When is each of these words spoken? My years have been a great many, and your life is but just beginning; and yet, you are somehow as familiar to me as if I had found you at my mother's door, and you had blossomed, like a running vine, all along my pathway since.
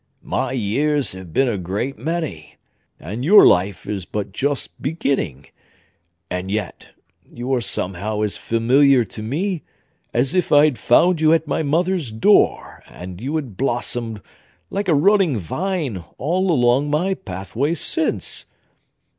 My 0.23 0.53
years 0.53 1.11
have 1.11 1.31
been 1.31 1.47
a 1.47 1.59
great 1.59 1.95
many, 1.95 2.55
and 2.99 3.23
your 3.23 3.45
life 3.45 3.85
is 3.85 4.03
but 4.03 4.31
just 4.31 4.81
beginning; 4.81 5.45
and 6.27 6.49
yet, 6.49 6.89
you 7.31 7.53
are 7.53 7.61
somehow 7.61 8.21
as 8.21 8.35
familiar 8.35 9.03
to 9.03 9.21
me 9.21 9.61
as 10.11 10.33
if 10.33 10.51
I 10.51 10.65
had 10.65 10.79
found 10.79 11.21
you 11.21 11.33
at 11.33 11.45
my 11.45 11.61
mother's 11.61 12.11
door, 12.11 12.81
and 12.87 13.21
you 13.21 13.35
had 13.35 13.57
blossomed, 13.57 14.23
like 14.71 14.87
a 14.87 14.95
running 14.95 15.37
vine, 15.37 16.03
all 16.17 16.49
along 16.51 16.89
my 16.89 17.13
pathway 17.13 17.75
since. 17.75 18.47